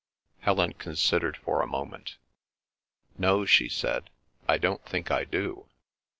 [0.39, 2.17] Helen considered for a moment.
[3.19, 4.09] "No," she said.
[4.47, 5.69] "I don't think I do."